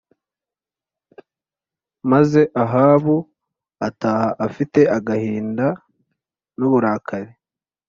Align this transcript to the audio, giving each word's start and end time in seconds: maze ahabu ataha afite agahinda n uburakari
maze 2.11 2.41
ahabu 2.63 3.15
ataha 3.87 4.29
afite 4.47 4.79
agahinda 4.97 5.67
n 6.59 6.59
uburakari 6.67 7.31